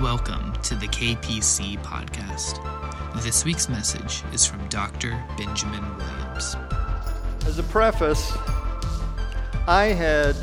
[0.00, 2.58] Welcome to the KPC podcast.
[3.22, 5.16] This week's message is from Dr.
[5.38, 6.56] Benjamin Williams.
[7.46, 8.36] As a preface,
[9.68, 10.34] I had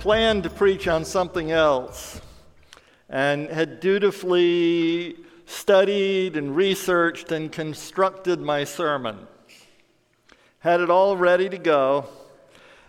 [0.00, 2.20] planned to preach on something else
[3.08, 5.14] and had dutifully
[5.46, 9.28] studied and researched and constructed my sermon.
[10.58, 12.06] Had it all ready to go.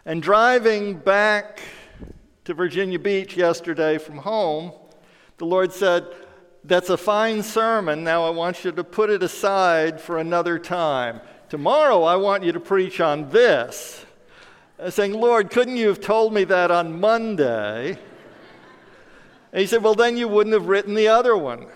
[0.05, 1.61] And driving back
[2.51, 4.73] to Virginia Beach yesterday from home,
[5.37, 6.05] the Lord said,
[6.65, 8.04] That's a fine sermon.
[8.04, 11.21] Now I want you to put it aside for another time.
[11.47, 14.06] Tomorrow I want you to preach on this.
[14.89, 17.97] Saying, Lord, couldn't you have told me that on Monday?
[19.54, 21.68] And he said, Well, then you wouldn't have written the other one.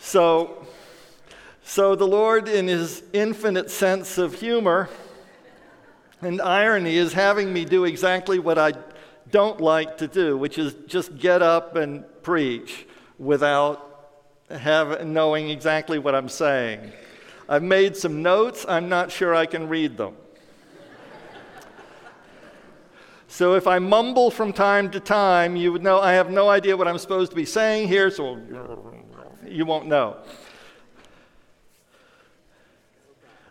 [0.00, 0.66] So,
[1.62, 4.88] so the Lord, in his infinite sense of humor,
[6.22, 8.72] and irony is having me do exactly what I
[9.30, 12.86] don't like to do, which is just get up and preach
[13.18, 13.86] without
[14.50, 16.92] have, knowing exactly what I'm saying.
[17.48, 20.16] I've made some notes, I'm not sure I can read them.
[23.28, 26.76] so if I mumble from time to time, you would know I have no idea
[26.76, 28.40] what I'm supposed to be saying here, so
[29.46, 30.16] you won't know.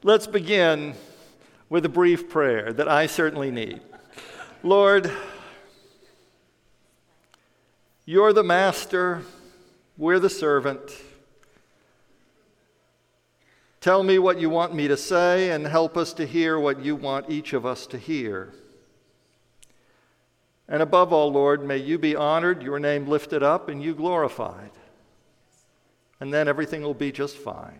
[0.03, 0.93] Let's begin
[1.69, 3.81] with a brief prayer that I certainly need.
[4.63, 5.11] Lord,
[8.05, 9.23] you're the master,
[9.97, 10.79] we're the servant.
[13.81, 16.95] Tell me what you want me to say and help us to hear what you
[16.95, 18.53] want each of us to hear.
[20.67, 24.71] And above all, Lord, may you be honored, your name lifted up, and you glorified.
[26.19, 27.79] And then everything will be just fine.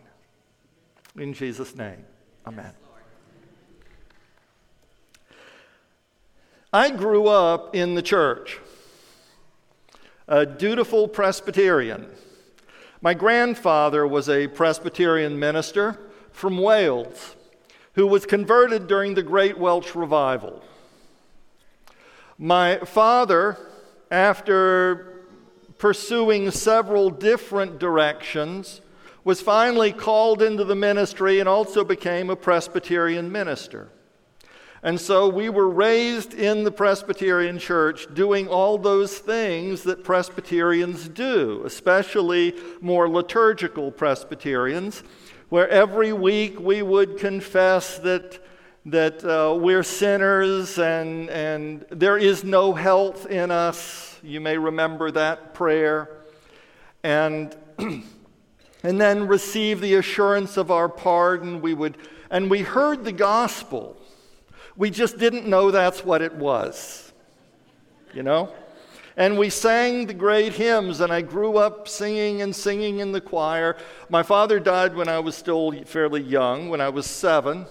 [1.18, 2.06] In Jesus' name,
[2.46, 2.85] amen.
[6.76, 8.60] I grew up in the church,
[10.28, 12.06] a dutiful Presbyterian.
[13.00, 15.98] My grandfather was a Presbyterian minister
[16.34, 17.38] from Wales
[17.94, 20.62] who was converted during the Great Welsh Revival.
[22.38, 23.58] My father,
[24.12, 25.24] after
[25.78, 28.82] pursuing several different directions,
[29.24, 33.92] was finally called into the ministry and also became a Presbyterian minister.
[34.86, 41.10] And so we were raised in the Presbyterian church doing all those things that Presbyterians
[41.10, 45.02] do, especially more liturgical Presbyterians,
[45.50, 48.38] where every week we would confess that,
[48.86, 54.20] that uh, we're sinners and, and there is no health in us.
[54.22, 56.16] You may remember that prayer.
[57.04, 61.62] And, and then receive the assurance of our pardon.
[61.62, 61.98] We would,
[62.30, 64.00] and we heard the gospel
[64.78, 67.14] we just didn't know that's what it was,
[68.14, 68.54] you know?
[69.18, 73.22] And we sang the great hymns, and I grew up singing and singing in the
[73.22, 73.78] choir.
[74.10, 77.66] My father died when I was still fairly young, when I was seven.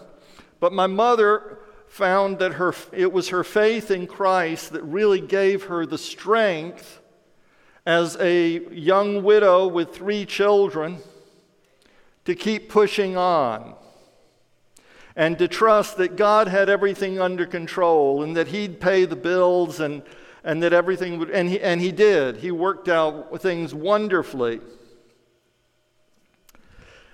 [0.59, 5.65] But my mother found that her, it was her faith in Christ that really gave
[5.65, 7.01] her the strength
[7.85, 10.99] as a young widow with three children
[12.25, 13.75] to keep pushing on
[15.17, 19.81] and to trust that God had everything under control and that He'd pay the bills
[19.81, 20.03] and,
[20.43, 22.39] and that everything would, and he, and he did.
[22.39, 24.61] He worked out things wonderfully.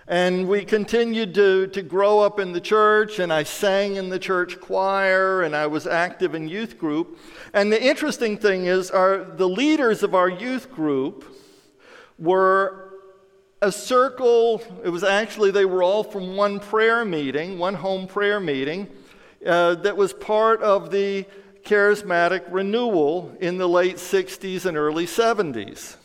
[0.09, 4.19] And we continued to, to grow up in the church, and I sang in the
[4.19, 7.17] church choir, and I was active in youth group.
[7.53, 11.25] And the interesting thing is, our, the leaders of our youth group
[12.19, 12.90] were
[13.63, 18.41] a circle, it was actually, they were all from one prayer meeting, one home prayer
[18.41, 18.89] meeting,
[19.45, 21.27] uh, that was part of the
[21.63, 25.97] charismatic renewal in the late 60s and early 70s.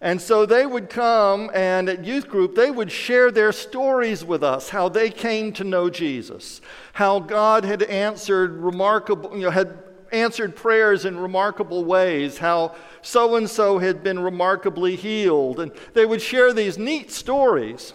[0.00, 4.42] And so they would come and at youth group, they would share their stories with
[4.42, 6.60] us, how they came to know Jesus,
[6.92, 13.36] how God had answered remarkable, you know, had answered prayers in remarkable ways, how so
[13.36, 15.60] and so had been remarkably healed.
[15.60, 17.92] And they would share these neat stories.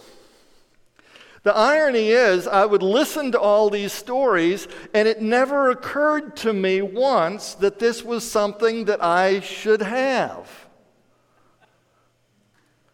[1.44, 6.54] The irony is, I would listen to all these stories, and it never occurred to
[6.54, 10.48] me once that this was something that I should have.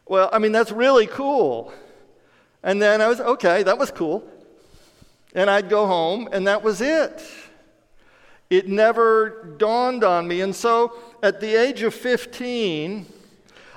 [0.05, 1.73] Well, I mean, that's really cool.
[2.65, 4.29] And then I was, okay, that was cool.
[5.33, 7.23] And I'd go home, and that was it.
[8.51, 10.41] It never dawned on me.
[10.41, 10.93] And so
[11.23, 13.07] at the age of 15,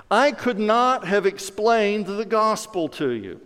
[0.09, 3.39] I could not have explained the gospel to you.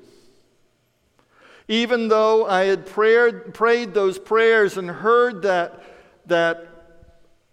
[1.67, 5.83] Even though I had prayed, prayed those prayers and heard that,
[6.27, 6.76] that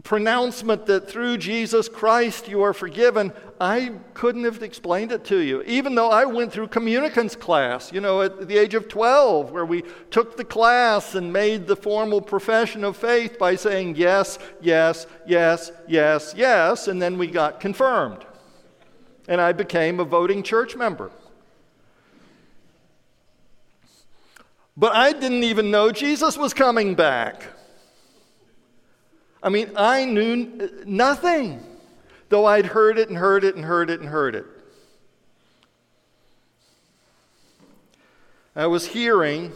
[0.05, 5.63] pronouncement that through Jesus Christ you are forgiven, I couldn't have explained it to you.
[5.63, 9.65] Even though I went through communicants class, you know, at the age of 12, where
[9.65, 15.07] we took the class and made the formal profession of faith by saying yes, yes,
[15.27, 18.27] yes, yes, yes, and then we got confirmed.
[19.27, 21.11] And I became a voting church member.
[24.77, 27.54] But I didn't even know Jesus was coming back.
[29.45, 31.63] I mean, I knew nothing,
[32.31, 34.47] though I'd heard it and heard it and heard it and heard it.
[38.57, 39.53] I was hearing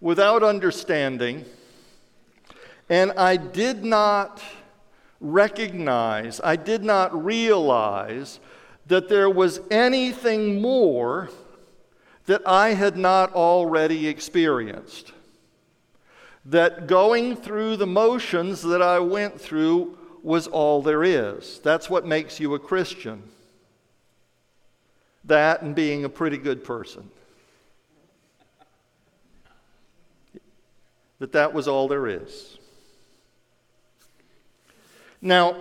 [0.00, 1.44] without understanding,
[2.88, 4.40] and I did not
[5.20, 8.40] recognize, I did not realize
[8.86, 11.28] that there was anything more
[12.24, 15.12] that I had not already experienced
[16.48, 21.60] that going through the motions that I went through was all there is.
[21.62, 23.22] That's what makes you a Christian.
[25.24, 27.10] That and being a pretty good person.
[31.18, 32.56] That that was all there is.
[35.20, 35.56] Now,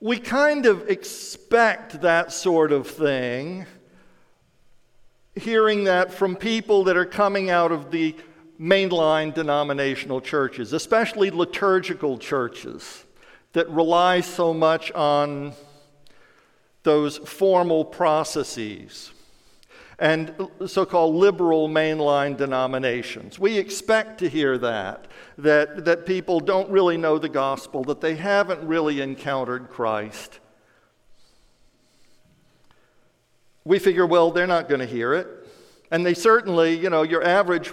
[0.00, 3.66] we kind of expect that sort of thing
[5.36, 8.14] hearing that from people that are coming out of the
[8.60, 13.04] mainline denominational churches, especially liturgical churches
[13.52, 15.52] that rely so much on
[16.82, 19.10] those formal processes
[19.98, 20.34] and
[20.66, 23.38] so called liberal mainline denominations.
[23.38, 25.06] We expect to hear that,
[25.38, 30.40] that, that people don't really know the gospel, that they haven't really encountered Christ.
[33.64, 35.26] We figure, well, they're not going to hear it.
[35.90, 37.72] And they certainly, you know, your average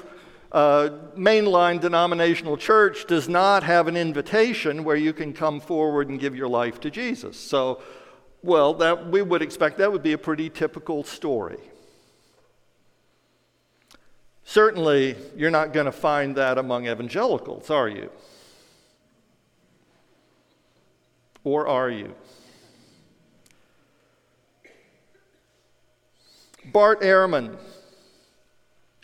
[0.52, 6.20] uh, mainline denominational church does not have an invitation where you can come forward and
[6.20, 7.38] give your life to Jesus.
[7.38, 7.82] So,
[8.44, 11.60] well, that, we would expect that would be a pretty typical story.
[14.44, 18.10] Certainly, you're not going to find that among evangelicals, are you?
[21.44, 22.14] Or are you?
[26.66, 27.58] Bart Ehrman,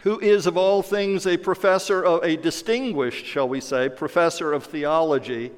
[0.01, 4.65] who is of all things a professor of a distinguished, shall we say, professor of
[4.65, 5.51] theology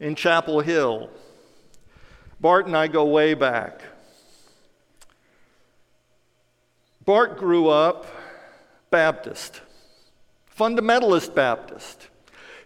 [0.00, 1.10] in Chapel Hill.
[2.40, 3.82] Bart and I go way back.
[7.04, 8.06] Bart grew up
[8.90, 9.60] Baptist,
[10.56, 12.08] fundamentalist Baptist.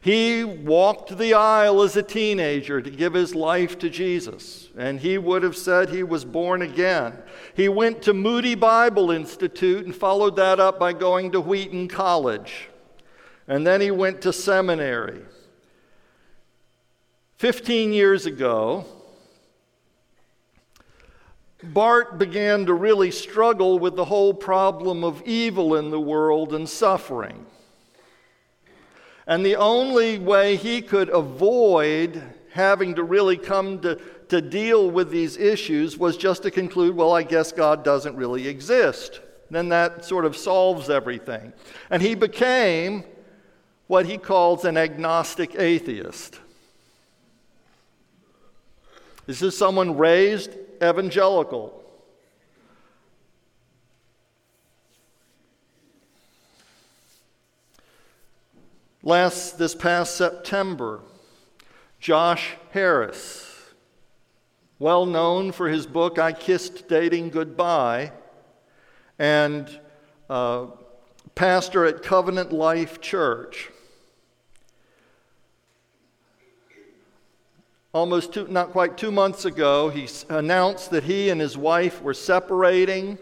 [0.01, 5.19] He walked the aisle as a teenager to give his life to Jesus, and he
[5.19, 7.19] would have said he was born again.
[7.55, 12.69] He went to Moody Bible Institute and followed that up by going to Wheaton College.
[13.49, 15.23] And then he went to seminary.
[17.37, 18.85] Fifteen years ago,
[21.63, 26.69] Bart began to really struggle with the whole problem of evil in the world and
[26.69, 27.47] suffering.
[29.29, 32.23] And the only way he could avoid
[32.53, 37.13] having to really come to, to deal with these issues was just to conclude, well,
[37.13, 39.21] I guess God doesn't really exist.
[39.51, 41.53] Then that sort of solves everything.
[41.91, 43.05] And he became
[43.87, 46.41] what he calls an agnostic atheist.
[49.27, 51.78] This is someone raised evangelical.
[59.09, 61.01] Last, this past September,
[61.99, 63.73] Josh Harris,
[64.79, 68.13] well known for his book, I Kissed Dating Goodbye,
[69.19, 69.81] and
[70.29, 70.67] uh,
[71.35, 73.71] pastor at Covenant Life Church.
[77.95, 82.13] Almost two, not quite two months ago, he announced that he and his wife were
[82.13, 83.17] separating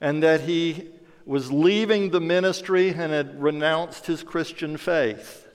[0.00, 0.90] and that he
[1.28, 5.46] was leaving the ministry and had renounced his Christian faith.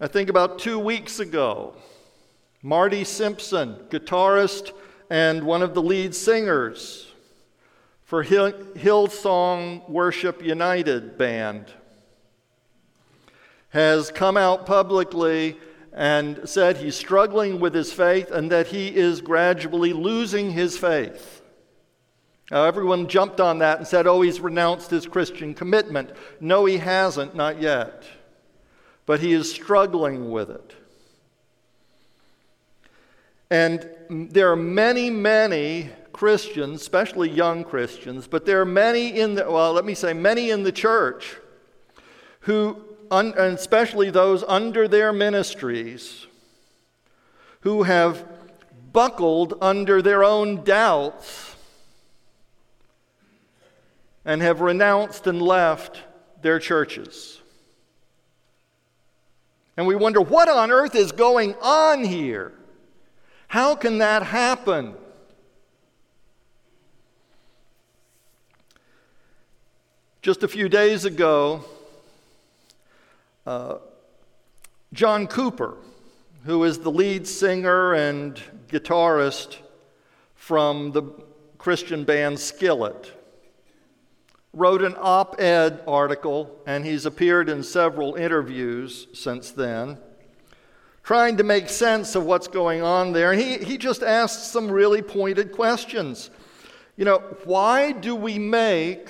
[0.00, 1.76] I think about two weeks ago,
[2.60, 4.72] Marty Sampson, guitarist
[5.08, 7.06] and one of the lead singers
[8.02, 11.66] for Hill, Hillsong Worship United band,
[13.68, 15.56] has come out publicly
[15.94, 21.40] and said he's struggling with his faith and that he is gradually losing his faith.
[22.50, 26.10] Now, everyone jumped on that and said, oh, he's renounced his Christian commitment.
[26.40, 28.04] No, he hasn't, not yet.
[29.06, 30.74] But he is struggling with it.
[33.50, 39.50] And there are many, many Christians, especially young Christians, but there are many in the,
[39.50, 41.36] well, let me say, many in the church
[42.40, 46.26] who, and especially those under their ministries,
[47.60, 48.26] who have
[48.92, 51.56] buckled under their own doubts
[54.24, 56.02] and have renounced and left
[56.42, 57.40] their churches.
[59.76, 62.52] And we wonder what on earth is going on here?
[63.48, 64.94] How can that happen?
[70.22, 71.64] Just a few days ago,
[73.46, 73.76] uh,
[74.92, 75.76] John Cooper,
[76.44, 79.56] who is the lead singer and guitarist
[80.34, 81.02] from the
[81.58, 83.12] Christian band Skillet,
[84.52, 89.98] wrote an op ed article, and he's appeared in several interviews since then,
[91.02, 93.32] trying to make sense of what's going on there.
[93.32, 96.30] And he, he just asked some really pointed questions.
[96.96, 99.08] You know, why do we make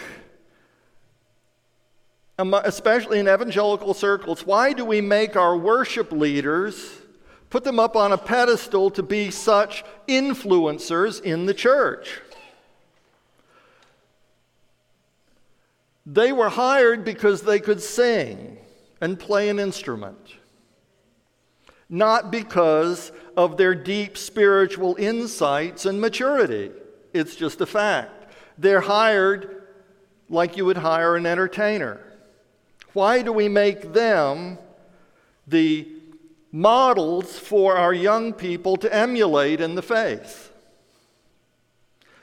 [2.39, 6.91] especially in evangelical circles, why do we make our worship leaders
[7.51, 12.21] put them up on a pedestal to be such influencers in the church?
[16.07, 18.59] They were hired because they could sing
[19.01, 20.35] and play an instrument,
[21.89, 26.73] not because of their deep spiritual insights and maturity.
[27.13, 28.33] It's just a fact.
[28.59, 29.63] They're hired
[30.29, 32.01] like you would hire an entertainer.
[32.95, 34.57] Why do we make them
[35.47, 35.87] the
[36.51, 40.53] models for our young people to emulate in the faith?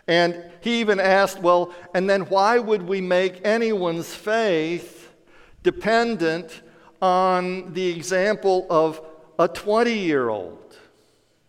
[0.07, 5.13] And he even asked, well, and then why would we make anyone's faith
[5.61, 6.61] dependent
[7.01, 9.01] on the example of
[9.37, 10.77] a 20 year old?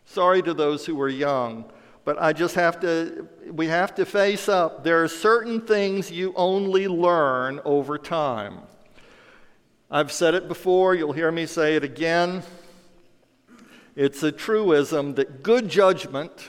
[0.05, 1.65] Sorry to those who are young,
[2.05, 4.83] but I just have to, we have to face up.
[4.85, 8.59] There are certain things you only learn over time.
[9.95, 12.45] I've said it before, you'll hear me say it again.
[13.95, 16.49] It's a truism that good judgment,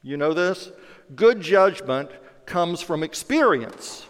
[0.00, 0.70] you know this?
[1.16, 2.12] Good judgment
[2.46, 4.06] comes from experience,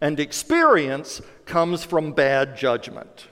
[0.00, 3.26] and experience comes from bad judgment.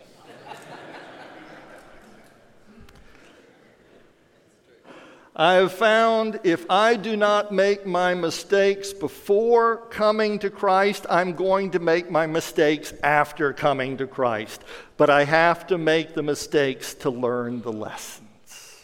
[5.41, 11.35] I have found if I do not make my mistakes before coming to Christ, I'm
[11.35, 14.65] going to make my mistakes after coming to Christ.
[14.97, 18.83] But I have to make the mistakes to learn the lessons.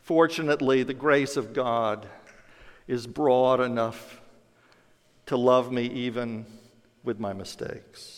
[0.00, 2.08] Fortunately, the grace of God
[2.88, 4.20] is broad enough
[5.26, 6.44] to love me even
[7.04, 8.13] with my mistakes.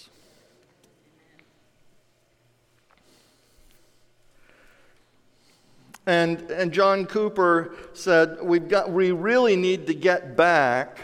[6.07, 11.01] And, and John Cooper said, We've got, we really need to get back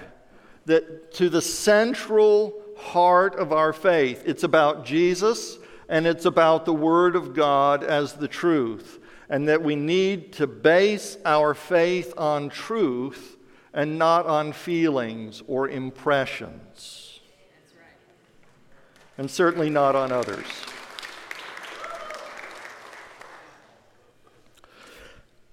[0.66, 4.22] that, to the central heart of our faith.
[4.24, 9.00] It's about Jesus and it's about the Word of God as the truth.
[9.28, 13.36] And that we need to base our faith on truth
[13.72, 17.20] and not on feelings or impressions.
[17.74, 17.86] Right.
[19.18, 20.46] And certainly not on others.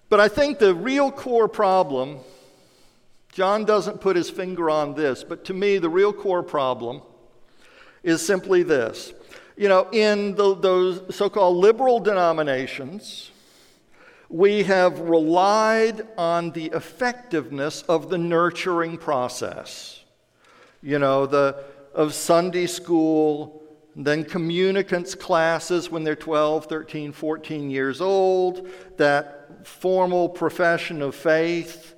[0.10, 2.18] But I think the real core problem,
[3.32, 7.02] John doesn't put his finger on this, but to me, the real core problem
[8.02, 9.14] is simply this.
[9.56, 13.30] You know, in the, those so called liberal denominations,
[14.30, 20.02] we have relied on the effectiveness of the nurturing process.
[20.82, 21.64] You know, the,
[21.94, 23.62] of Sunday school,
[23.96, 31.96] then communicants classes when they're 12, 13, 14 years old, that formal profession of faith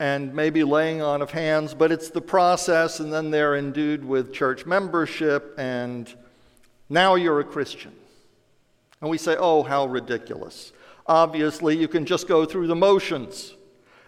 [0.00, 4.32] and maybe laying on of hands, but it's the process, and then they're endued with
[4.32, 6.14] church membership, and
[6.88, 7.92] now you're a Christian.
[9.00, 10.72] And we say, oh, how ridiculous.
[11.06, 13.54] Obviously, you can just go through the motions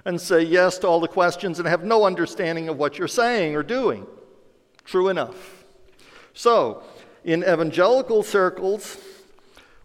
[0.05, 3.55] and say yes to all the questions and have no understanding of what you're saying
[3.55, 4.07] or doing.
[4.85, 5.65] True enough.
[6.33, 6.83] So,
[7.25, 8.99] in evangelical circles,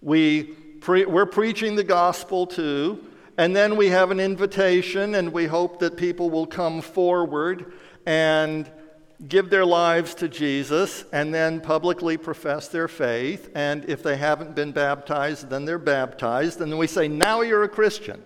[0.02, 3.06] we pre- we're preaching the gospel too,
[3.38, 7.72] and then we have an invitation, and we hope that people will come forward
[8.06, 8.70] and
[9.28, 13.50] give their lives to Jesus and then publicly profess their faith.
[13.56, 16.60] And if they haven't been baptized, then they're baptized.
[16.60, 18.22] And then we say, Now you're a Christian.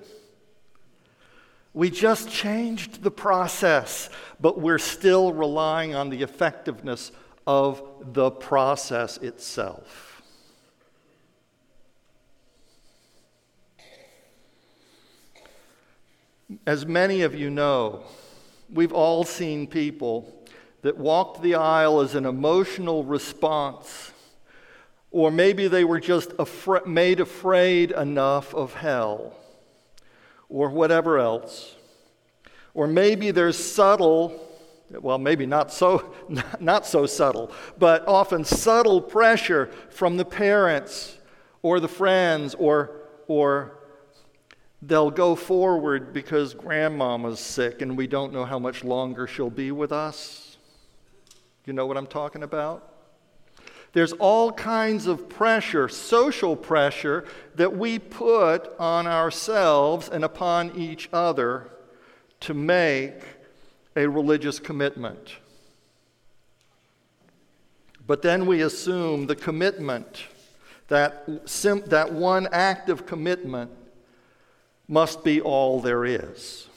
[1.73, 4.09] We just changed the process,
[4.39, 7.11] but we're still relying on the effectiveness
[7.45, 7.83] of
[8.13, 10.04] the process itself.
[16.67, 18.03] As many of you know,
[18.71, 20.45] we've all seen people
[20.83, 24.11] that walked the aisle as an emotional response,
[25.09, 29.35] or maybe they were just afra- made afraid enough of hell,
[30.47, 31.75] or whatever else.
[32.75, 34.39] Or maybe there's subtle,
[34.91, 36.13] well, maybe not so,
[36.59, 41.17] not so subtle, but often subtle pressure from the parents
[41.63, 43.79] or the friends or, or
[44.87, 49.71] they'll go forward because grandmama's sick and we don't know how much longer she'll be
[49.71, 50.57] with us.
[51.65, 52.91] You know what I'm talking about?
[53.93, 57.25] There's all kinds of pressure, social pressure,
[57.55, 61.71] that we put on ourselves and upon each other
[62.41, 63.21] to make
[63.95, 65.37] a religious commitment.
[68.05, 70.25] But then we assume the commitment,
[70.89, 73.71] that, sim- that one act of commitment,
[74.87, 76.67] must be all there is.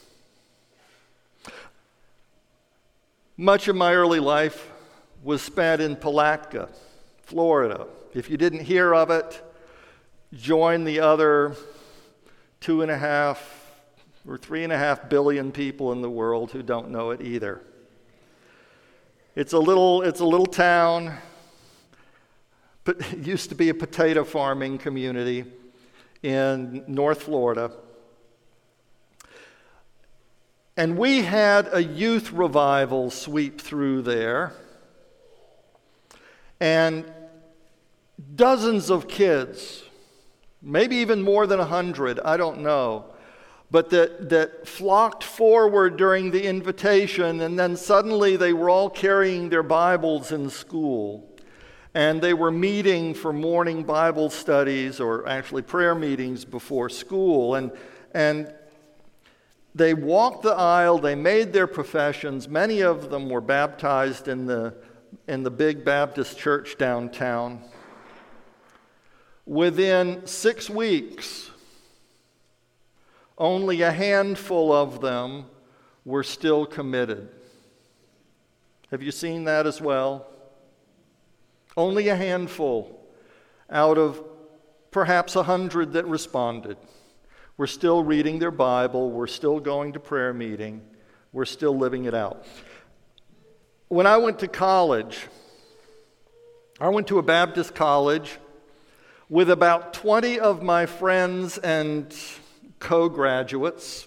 [3.37, 4.71] Much of my early life
[5.23, 6.69] was spent in Palatka,
[7.23, 7.87] Florida.
[8.15, 9.43] If you didn't hear of it,
[10.33, 11.55] join the other
[12.61, 13.71] two and a half
[14.27, 17.63] or three and a half billion people in the world who don't know it either.
[19.37, 21.15] It's a little, it's a little town,
[22.85, 25.45] but it used to be a potato farming community
[26.23, 27.71] in North Florida.
[30.79, 34.53] And we had a youth revival sweep through there.
[36.61, 37.05] And
[38.37, 39.83] dozens of kids,
[40.63, 43.07] maybe even more than a hundred, I don't know,
[43.73, 49.49] but that, that flocked forward during the invitation, and then suddenly they were all carrying
[49.49, 51.29] their Bibles in school.
[51.93, 57.57] And they were meeting for morning Bible studies or actually prayer meetings before school.
[57.57, 57.73] And,
[58.15, 58.55] and
[59.79, 62.49] they walked the aisle, they made their professions.
[62.49, 64.75] Many of them were baptized in the,
[65.29, 67.63] in the big Baptist church downtown.
[69.47, 71.51] Within six weeks,
[73.39, 75.45] only a handful of them
[76.05, 77.29] were still committed.
[78.91, 80.27] Have you seen that as well?
[81.77, 83.07] Only a handful
[83.71, 84.25] out of
[84.91, 86.77] perhaps a hundred that responded.
[87.59, 89.11] We're still reading their Bible.
[89.11, 90.81] We're still going to prayer meeting.
[91.33, 92.47] We're still living it out.
[93.89, 95.27] When I went to college,
[96.81, 98.39] I went to a Baptist college
[99.29, 102.17] with about 20 of my friends and
[102.79, 104.07] co graduates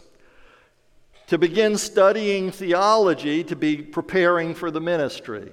[1.28, 5.52] to begin studying theology to be preparing for the ministry.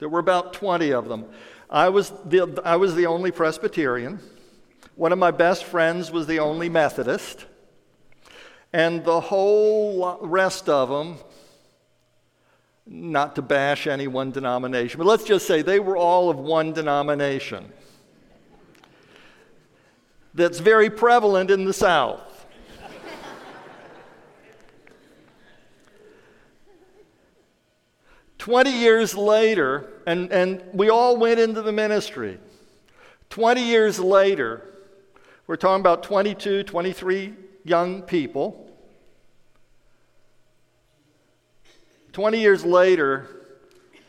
[0.00, 1.24] There were about 20 of them.
[1.70, 4.18] I was the, I was the only Presbyterian.
[4.98, 7.46] One of my best friends was the only Methodist,
[8.72, 11.18] and the whole rest of them,
[12.84, 16.72] not to bash any one denomination, but let's just say they were all of one
[16.72, 17.72] denomination
[20.34, 22.46] that's very prevalent in the South.
[28.36, 32.40] Twenty years later, and, and we all went into the ministry.
[33.30, 34.64] Twenty years later,
[35.48, 37.34] we're talking about 22, 23
[37.64, 38.70] young people.
[42.12, 43.26] 20 years later,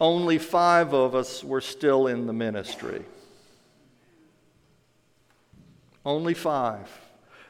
[0.01, 3.05] only five of us were still in the ministry.
[6.05, 6.89] Only five.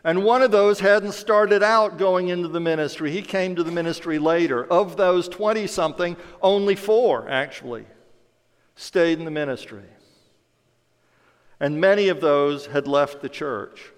[0.04, 3.10] And one of those hadn't started out going into the ministry.
[3.10, 4.66] He came to the ministry later.
[4.66, 7.86] Of those 20 something, only four actually
[8.76, 9.84] stayed in the ministry
[11.60, 13.92] and many of those had left the church.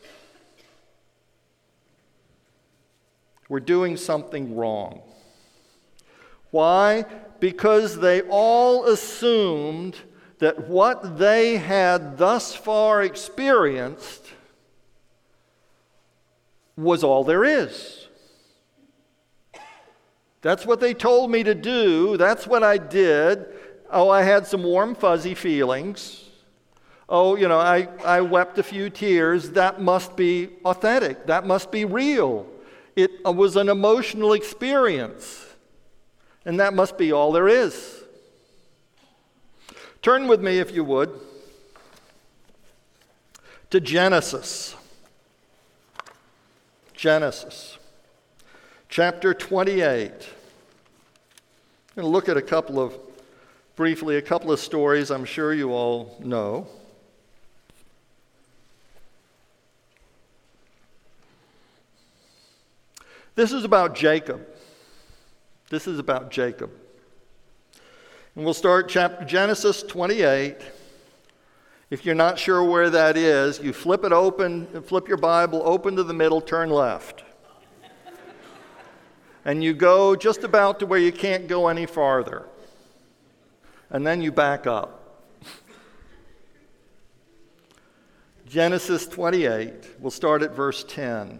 [3.47, 5.01] We're doing something wrong.
[6.51, 7.05] Why?
[7.39, 9.95] Because they all assumed
[10.39, 14.25] that what they had thus far experienced
[16.75, 18.07] was all there is.
[20.41, 22.17] That's what they told me to do.
[22.17, 23.45] That's what I did.
[23.91, 26.20] Oh, I had some warm, fuzzy feelings
[27.11, 31.27] oh, you know, I, I wept a few tears, that must be authentic.
[31.27, 32.47] That must be real.
[32.95, 35.45] It uh, was an emotional experience.
[36.45, 38.01] And that must be all there is.
[40.01, 41.11] Turn with me, if you would,
[43.69, 44.73] to Genesis.
[46.95, 47.77] Genesis,
[48.87, 50.11] chapter 28.
[50.11, 50.11] I'm
[51.95, 52.97] going to look at a couple of,
[53.75, 56.67] briefly, a couple of stories I'm sure you all know.
[63.35, 64.45] This is about Jacob.
[65.69, 66.71] This is about Jacob.
[68.35, 70.57] And we'll start chapter Genesis 28.
[71.89, 75.95] If you're not sure where that is, you flip it open, flip your Bible open
[75.95, 77.23] to the middle, turn left.
[79.45, 82.47] and you go just about to where you can't go any farther.
[83.89, 84.97] And then you back up.
[88.47, 91.39] Genesis 28, we'll start at verse 10.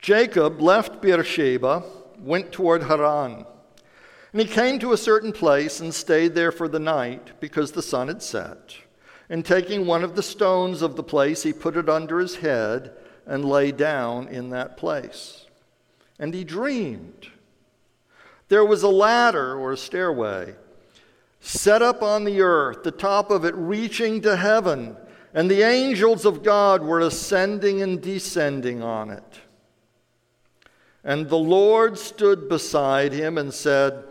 [0.00, 1.82] Jacob left Beersheba,
[2.18, 3.44] went toward Haran.
[4.32, 7.82] And he came to a certain place and stayed there for the night because the
[7.82, 8.76] sun had set.
[9.28, 12.92] And taking one of the stones of the place, he put it under his head
[13.26, 15.46] and lay down in that place.
[16.18, 17.28] And he dreamed.
[18.48, 20.54] There was a ladder or a stairway
[21.40, 24.96] set up on the earth, the top of it reaching to heaven,
[25.32, 29.40] and the angels of God were ascending and descending on it.
[31.04, 34.04] And the Lord stood beside him and said,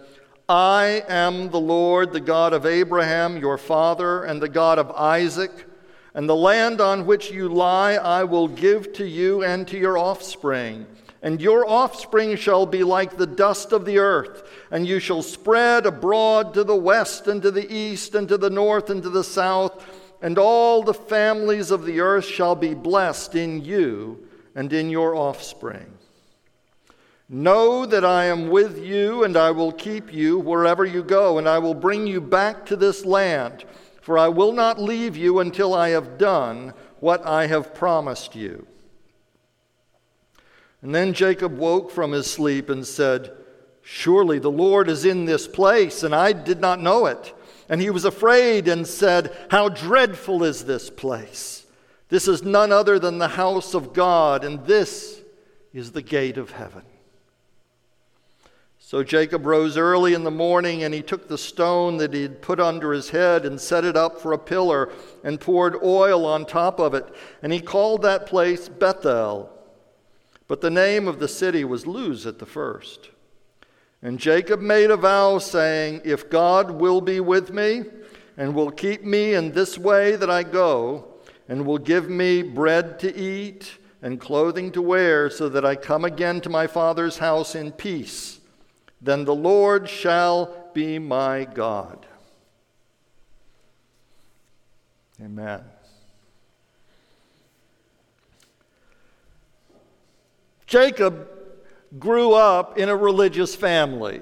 [0.47, 5.67] I am the Lord, the God of Abraham, your father, and the God of Isaac.
[6.15, 9.97] And the land on which you lie I will give to you and to your
[9.97, 10.88] offspring.
[11.21, 15.86] And your offspring shall be like the dust of the earth, and you shall spread
[15.86, 19.23] abroad to the west and to the east and to the north and to the
[19.23, 19.86] south,
[20.21, 24.25] and all the families of the earth shall be blessed in you
[24.56, 25.98] and in your offspring.
[27.31, 31.47] Know that I am with you, and I will keep you wherever you go, and
[31.47, 33.65] I will bring you back to this land,
[34.01, 38.65] for I will not leave you until I have done what I have promised you.
[40.81, 43.31] And then Jacob woke from his sleep and said,
[43.83, 47.35] Surely the Lord is in this place, and I did not know it.
[47.69, 51.67] And he was afraid and said, How dreadful is this place!
[52.07, 55.21] This is none other than the house of God, and this
[55.73, 56.81] is the gate of heaven.
[58.89, 62.41] So Jacob rose early in the morning, and he took the stone that he had
[62.41, 64.91] put under his head and set it up for a pillar
[65.23, 67.06] and poured oil on top of it.
[67.43, 69.52] And he called that place Bethel.
[70.47, 73.12] But the name of the city was Luz at the first.
[74.02, 77.84] And Jacob made a vow, saying, If God will be with me,
[78.38, 81.13] and will keep me in this way that I go,
[81.47, 86.06] and will give me bread to eat and clothing to wear, so that I come
[86.06, 88.38] again to my father's house in peace
[89.01, 92.05] then the Lord shall be my God.
[95.21, 95.62] Amen.
[100.65, 101.27] Jacob
[101.97, 104.21] grew up in a religious family.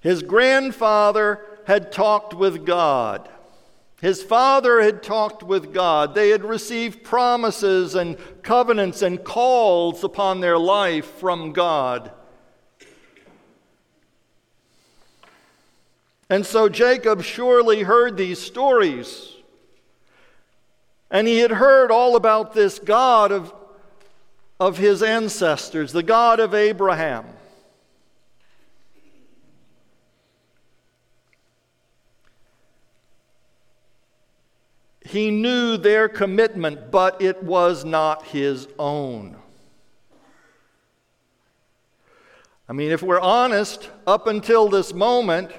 [0.00, 3.28] His grandfather had talked with God.
[4.00, 6.14] His father had talked with God.
[6.14, 12.12] They had received promises and covenants and calls upon their life from God.
[16.30, 19.30] And so Jacob surely heard these stories.
[21.10, 23.52] And he had heard all about this God of,
[24.58, 27.26] of his ancestors, the God of Abraham.
[35.04, 39.36] He knew their commitment, but it was not his own.
[42.66, 45.52] I mean, if we're honest, up until this moment,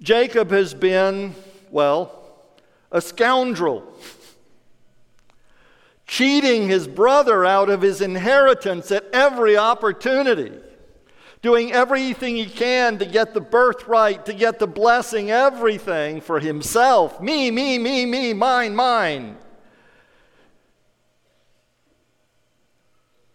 [0.00, 1.34] Jacob has been,
[1.70, 2.14] well,
[2.92, 3.84] a scoundrel,
[6.06, 10.52] cheating his brother out of his inheritance at every opportunity,
[11.42, 17.20] doing everything he can to get the birthright, to get the blessing, everything for himself.
[17.20, 19.36] Me, me, me, me, mine, mine.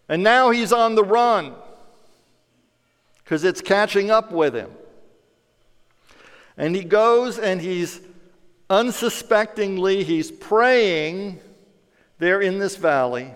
[0.08, 1.54] And now he's on the run
[3.22, 4.70] because it's catching up with him.
[6.56, 8.00] And he goes and he's
[8.70, 11.40] unsuspectingly, he's praying
[12.18, 13.32] there in this valley.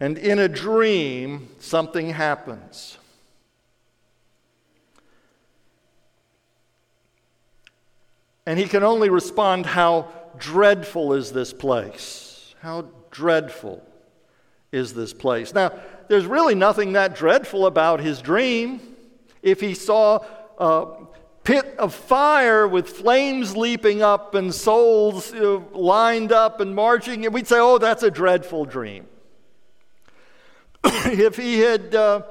[0.00, 2.98] And in a dream, something happens.
[8.44, 12.54] And he can only respond, How dreadful is this place?
[12.60, 13.80] How dreadful
[14.72, 15.54] is this place?
[15.54, 15.72] Now,
[16.08, 18.80] there's really nothing that dreadful about his dream.
[19.42, 20.24] If he saw
[20.58, 20.86] a
[21.44, 27.58] pit of fire with flames leaping up and souls lined up and marching, we'd say,
[27.58, 29.06] oh, that's a dreadful dream.
[30.84, 32.22] if he had uh,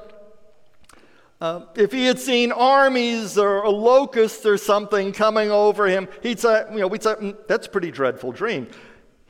[1.42, 6.64] Uh, if he had seen armies or locusts or something coming over him, he'd say,
[6.70, 8.68] you know, we'd say, mm, that's a pretty dreadful dream.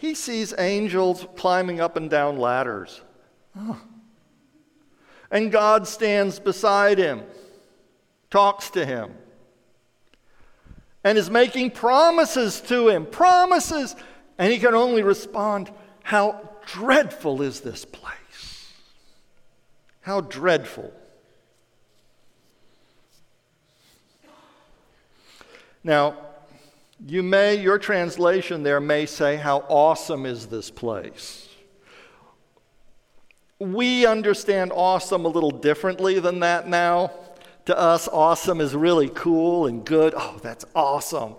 [0.02, 3.02] He sees angels climbing up and down ladders.
[3.56, 3.80] Oh.
[5.30, 7.22] And God stands beside him,
[8.28, 9.14] talks to him,
[11.04, 13.06] and is making promises to him.
[13.06, 13.94] Promises!
[14.38, 15.70] And he can only respond,
[16.02, 18.72] How dreadful is this place?
[20.00, 20.92] How dreadful.
[25.84, 26.16] Now,
[27.06, 31.48] you may, your translation there may say, How awesome is this place?
[33.58, 37.12] We understand awesome a little differently than that now.
[37.66, 40.14] To us, awesome is really cool and good.
[40.16, 41.36] Oh, that's awesome.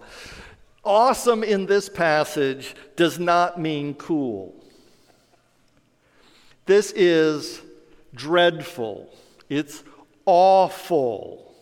[0.85, 4.55] Awesome in this passage does not mean cool.
[6.65, 7.61] This is
[8.15, 9.13] dreadful.
[9.49, 9.83] It's
[10.25, 11.53] awful.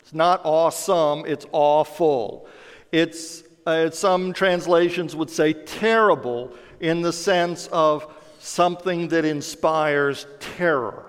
[0.00, 2.48] It's not awesome, it's awful.
[2.92, 11.06] It's, uh, some translations would say terrible in the sense of something that inspires terror.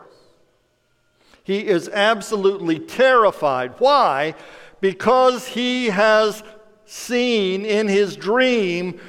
[1.43, 3.75] He is absolutely terrified.
[3.79, 4.35] Why?
[4.79, 6.43] Because he has
[6.85, 8.99] seen in his dream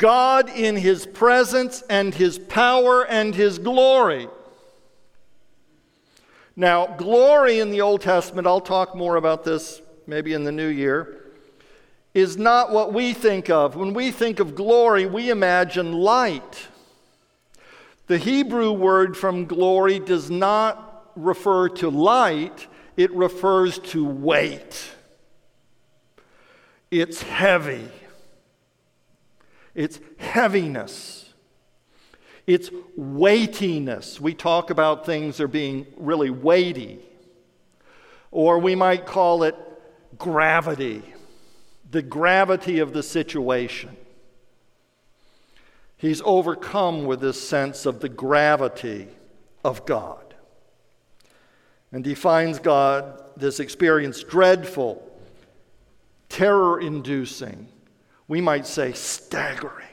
[0.00, 4.28] God in his presence and his power and his glory.
[6.56, 10.68] Now, glory in the Old Testament, I'll talk more about this maybe in the new
[10.68, 11.19] year,
[12.14, 13.76] is not what we think of.
[13.76, 16.68] When we think of glory, we imagine light.
[18.06, 24.90] The Hebrew word from glory does not refer to light, it refers to weight.
[26.90, 27.88] It's heavy,
[29.74, 31.26] it's heaviness.
[32.46, 34.20] It's weightiness.
[34.20, 36.98] We talk about things are being really weighty.
[38.32, 39.54] Or we might call it
[40.18, 41.04] gravity,
[41.90, 43.96] the gravity of the situation.
[45.96, 49.08] He's overcome with this sense of the gravity
[49.64, 50.34] of God.
[51.92, 55.06] And he finds God, this experience, dreadful,
[56.28, 57.68] terror inducing,
[58.28, 59.88] we might say staggering.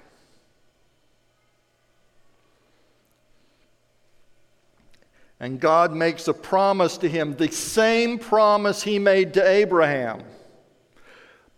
[5.40, 10.22] And God makes a promise to him, the same promise he made to Abraham.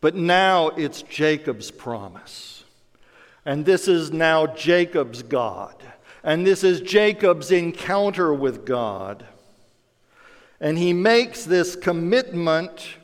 [0.02, 2.64] But now it's Jacob's promise.
[3.46, 5.76] And this is now Jacob's God.
[6.24, 9.26] And this is Jacob's encounter with God.
[10.60, 12.98] And he makes this commitment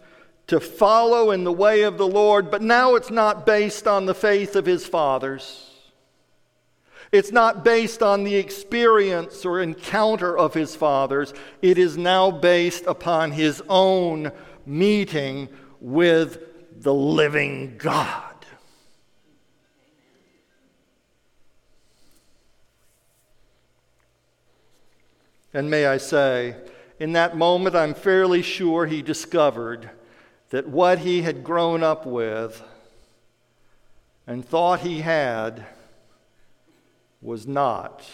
[0.48, 4.14] to follow in the way of the Lord, but now it's not based on the
[4.14, 5.72] faith of his fathers.
[7.12, 11.34] It's not based on the experience or encounter of his fathers.
[11.62, 14.32] It is now based upon his own
[14.66, 16.40] meeting with
[16.86, 18.46] the living God.
[25.52, 26.56] And may I say,
[27.00, 29.90] in that moment, I'm fairly sure he discovered
[30.52, 32.62] that what he had grown up with
[34.28, 35.66] and thought he had
[37.20, 38.08] was not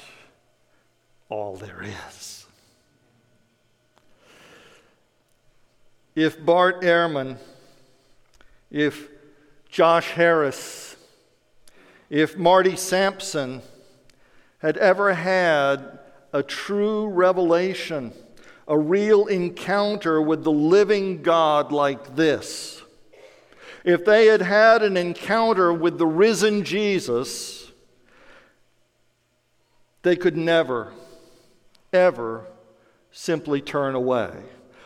[1.28, 2.46] all there is.
[6.16, 7.36] If Bart Ehrman,
[8.72, 9.10] if
[9.70, 10.96] Josh Harris,
[12.10, 13.62] if Marty Sampson
[14.60, 16.00] had ever had
[16.34, 18.14] a true revelation,
[18.68, 22.82] a real encounter with the living God like this,
[23.84, 27.72] if they had had an encounter with the risen Jesus,
[30.04, 30.94] they could never,
[31.92, 32.46] ever
[33.12, 34.32] simply turn away.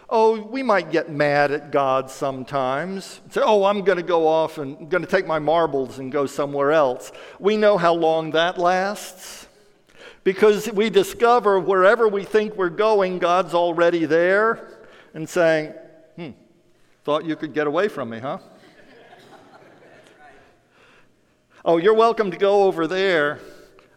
[0.10, 3.22] Oh, we might get mad at God sometimes.
[3.32, 6.12] Say, oh, I'm going to go off and I'm going to take my marbles and
[6.12, 7.12] go somewhere else.
[7.40, 9.48] We know how long that lasts
[10.24, 15.74] because we discover wherever we think we're going, God's already there and saying,
[16.16, 16.32] hmm,
[17.04, 18.38] thought you could get away from me, huh?
[21.64, 23.40] oh, you're welcome to go over there.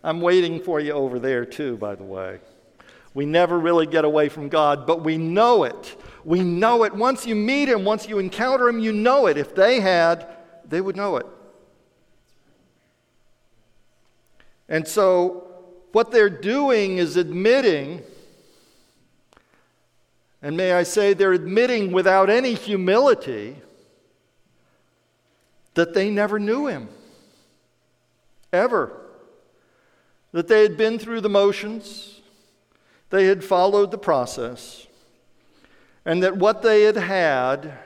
[0.02, 2.38] I'm waiting for you over there, too, by the way.
[3.18, 6.00] We never really get away from God, but we know it.
[6.24, 6.94] We know it.
[6.94, 9.36] Once you meet Him, once you encounter Him, you know it.
[9.36, 10.24] If they had,
[10.64, 11.26] they would know it.
[14.68, 15.48] And so,
[15.90, 18.04] what they're doing is admitting,
[20.40, 23.56] and may I say, they're admitting without any humility
[25.74, 26.88] that they never knew Him.
[28.52, 28.92] Ever
[30.30, 32.17] that they had been through the motions,
[33.10, 34.86] they had followed the process,
[36.04, 37.78] and that what they had had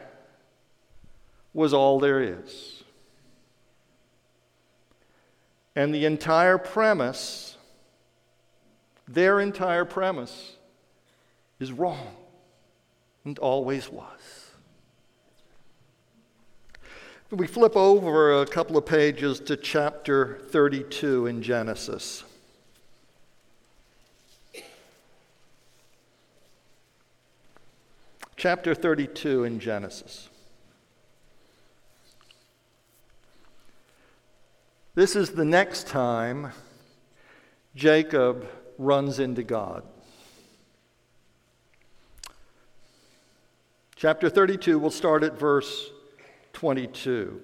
[1.54, 2.82] was all there is.
[5.74, 7.56] And the entire premise,
[9.08, 10.56] their entire premise,
[11.58, 12.14] is wrong
[13.24, 14.50] and always was.
[17.30, 22.24] We flip over a couple of pages to chapter 32 in Genesis.
[28.42, 30.28] Chapter 32 in Genesis.
[34.96, 36.50] This is the next time
[37.76, 39.84] Jacob runs into God.
[43.94, 45.90] Chapter 32, we'll start at verse
[46.52, 47.40] 22.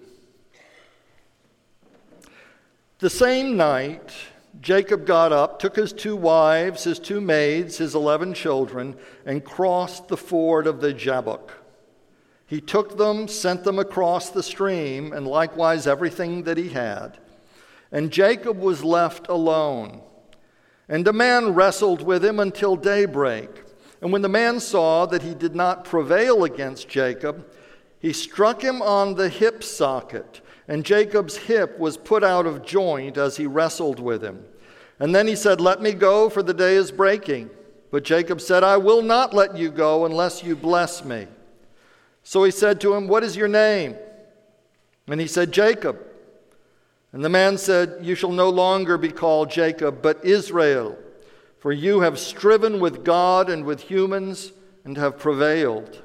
[2.99, 4.13] The same night,
[4.61, 10.09] Jacob got up, took his two wives, his two maids, his eleven children, and crossed
[10.09, 11.53] the ford of the Jabbok.
[12.47, 17.19] He took them, sent them across the stream, and likewise everything that he had.
[17.93, 20.01] And Jacob was left alone.
[20.89, 23.51] And a man wrestled with him until daybreak.
[24.01, 27.47] And when the man saw that he did not prevail against Jacob,
[28.01, 33.19] he struck him on the hip socket, and Jacob's hip was put out of joint
[33.19, 34.45] as he wrestled with him.
[34.99, 37.51] And then he said, Let me go, for the day is breaking.
[37.91, 41.27] But Jacob said, I will not let you go unless you bless me.
[42.23, 43.97] So he said to him, What is your name?
[45.07, 45.99] And he said, Jacob.
[47.13, 50.99] And the man said, You shall no longer be called Jacob, but Israel,
[51.59, 54.53] for you have striven with God and with humans
[54.85, 56.03] and have prevailed.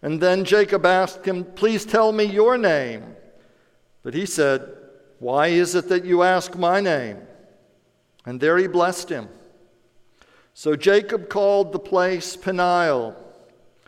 [0.00, 3.16] And then Jacob asked him, Please tell me your name.
[4.04, 4.72] But he said,
[5.18, 7.18] Why is it that you ask my name?
[8.28, 9.28] And there he blessed him.
[10.52, 13.16] So Jacob called the place Peniel,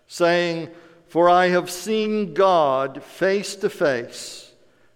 [0.07, 0.71] saying,
[1.09, 4.51] For I have seen God face to face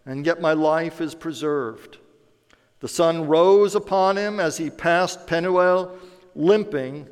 [0.07, 1.99] and yet my life is preserved.
[2.81, 5.97] The sun rose upon him as he passed Penuel,
[6.35, 7.09] limping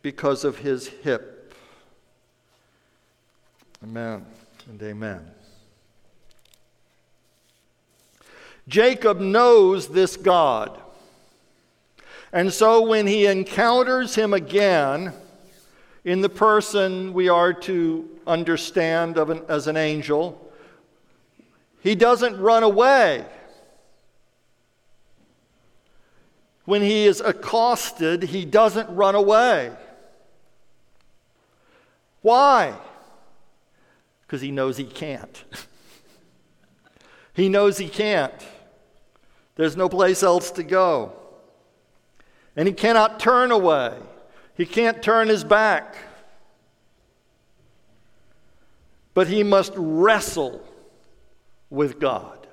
[0.00, 1.54] because of his hip.
[3.82, 4.24] Amen
[4.68, 5.30] and amen.
[8.68, 10.81] Jacob knows this God.
[12.32, 15.12] And so when he encounters him again,
[16.04, 20.50] in the person we are to understand an, as an angel,
[21.80, 23.24] he doesn't run away.
[26.64, 29.72] When he is accosted, he doesn't run away.
[32.22, 32.74] Why?
[34.22, 35.44] Because he knows he can't.
[37.34, 38.32] he knows he can't.
[39.56, 41.21] There's no place else to go.
[42.56, 43.96] And he cannot turn away,
[44.56, 45.96] he can't turn his back.
[49.14, 50.66] But he must wrestle
[51.68, 52.46] with God.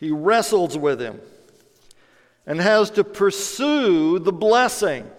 [0.00, 1.20] He wrestles with him
[2.46, 5.10] and has to pursue the blessing,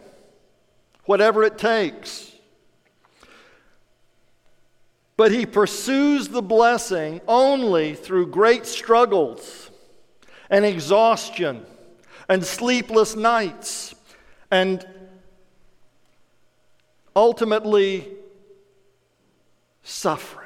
[1.06, 2.32] whatever it takes.
[5.18, 9.70] But he pursues the blessing only through great struggles
[10.50, 11.66] and exhaustion
[12.28, 13.96] and sleepless nights
[14.52, 14.86] and
[17.16, 18.08] ultimately
[19.84, 20.46] suffering.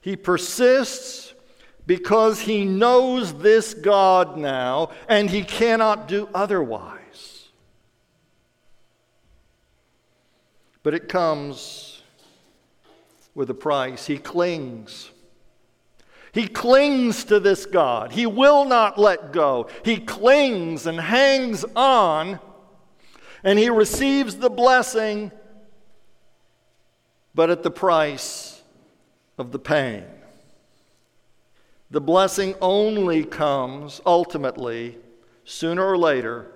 [0.00, 1.32] He persists
[1.86, 7.48] because he knows this God now and he cannot do otherwise.
[10.82, 12.02] But it comes
[13.34, 14.06] with a price.
[14.06, 15.10] He clings.
[16.34, 18.10] He clings to this God.
[18.10, 19.68] He will not let go.
[19.84, 22.40] He clings and hangs on,
[23.44, 25.30] and he receives the blessing,
[27.36, 28.60] but at the price
[29.38, 30.02] of the pain.
[31.92, 34.98] The blessing only comes ultimately,
[35.44, 36.50] sooner or later,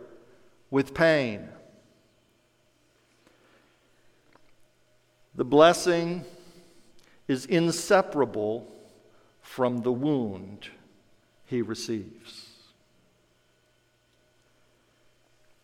[0.73, 1.49] with pain.
[5.37, 6.25] The blessing
[7.29, 8.75] is inseparable
[9.49, 10.69] from the wound
[11.47, 12.49] he receives.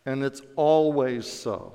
[0.07, 1.75] And it's always so.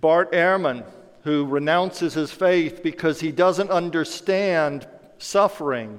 [0.00, 0.84] Bart Ehrman
[1.24, 4.86] who renounces his faith because he doesn't understand
[5.18, 5.98] suffering,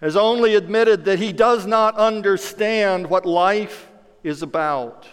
[0.00, 3.90] has only admitted that he does not understand what life
[4.22, 5.08] is about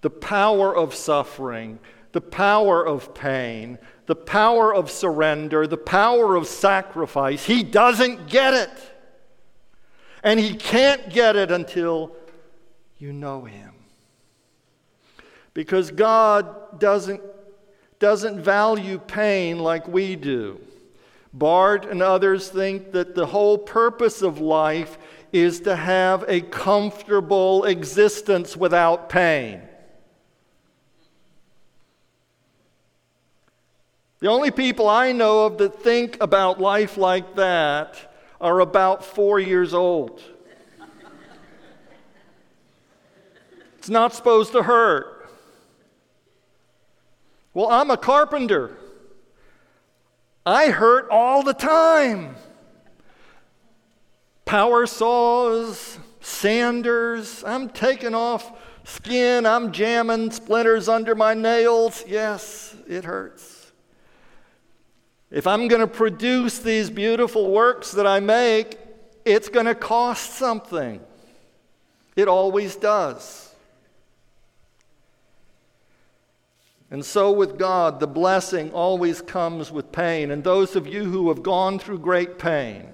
[0.00, 1.78] the power of suffering,
[2.12, 3.78] the power of pain,
[4.10, 7.44] the power of surrender, the power of sacrifice.
[7.44, 8.70] He doesn't get it.
[10.24, 12.16] And he can't get it until
[12.98, 13.72] you know Him.
[15.54, 17.22] Because God doesn't,
[18.00, 20.60] doesn't value pain like we do.
[21.32, 24.98] Bart and others think that the whole purpose of life
[25.32, 29.62] is to have a comfortable existence without pain.
[34.20, 39.40] The only people I know of that think about life like that are about four
[39.40, 40.22] years old.
[43.78, 45.30] it's not supposed to hurt.
[47.54, 48.76] Well, I'm a carpenter.
[50.44, 52.36] I hurt all the time.
[54.44, 58.52] Power saws, sanders, I'm taking off
[58.84, 62.04] skin, I'm jamming splinters under my nails.
[62.06, 63.59] Yes, it hurts.
[65.30, 68.78] If I'm going to produce these beautiful works that I make,
[69.24, 71.00] it's going to cost something.
[72.16, 73.54] It always does.
[76.90, 80.32] And so, with God, the blessing always comes with pain.
[80.32, 82.88] And those of you who have gone through great pain,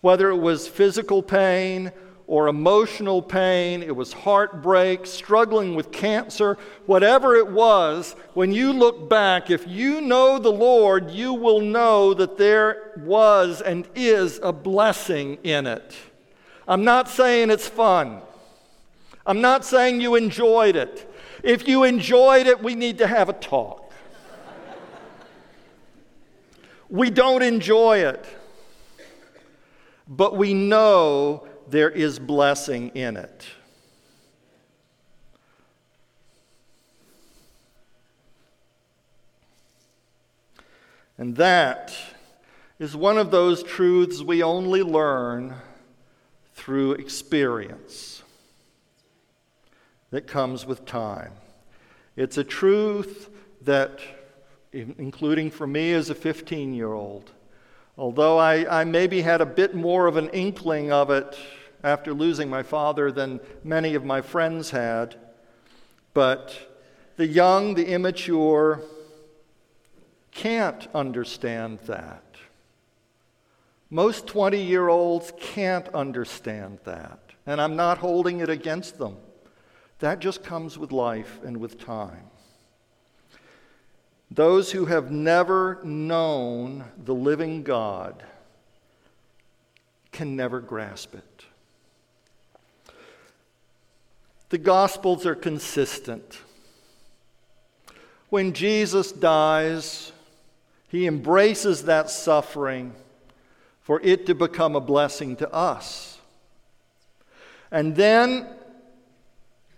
[0.00, 1.92] whether it was physical pain
[2.26, 6.56] or emotional pain, it was heartbreak, struggling with cancer,
[6.86, 12.14] whatever it was, when you look back, if you know the Lord, you will know
[12.14, 15.94] that there was and is a blessing in it.
[16.66, 18.22] I'm not saying it's fun.
[19.26, 21.10] I'm not saying you enjoyed it.
[21.42, 23.92] If you enjoyed it, we need to have a talk.
[26.88, 28.24] we don't enjoy it,
[30.08, 33.46] but we know there is blessing in it.
[41.16, 41.94] And that
[42.78, 45.54] is one of those truths we only learn
[46.54, 48.22] through experience
[50.10, 51.32] that comes with time.
[52.16, 53.30] It's a truth
[53.62, 54.00] that,
[54.72, 57.30] including for me as a 15 year old,
[57.96, 61.36] although I, I maybe had a bit more of an inkling of it
[61.82, 65.16] after losing my father than many of my friends had.
[66.14, 66.56] But
[67.16, 68.80] the young, the immature,
[70.30, 72.22] can't understand that.
[73.90, 77.20] Most 20 year olds can't understand that.
[77.46, 79.16] And I'm not holding it against them.
[80.00, 82.30] That just comes with life and with time.
[84.30, 88.22] Those who have never known the living God
[90.12, 91.44] can never grasp it.
[94.50, 96.38] The Gospels are consistent.
[98.30, 100.12] When Jesus dies,
[100.88, 102.92] he embraces that suffering
[103.80, 106.18] for it to become a blessing to us.
[107.70, 108.46] And then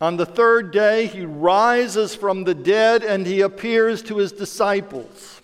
[0.01, 5.41] on the third day, he rises from the dead and he appears to his disciples.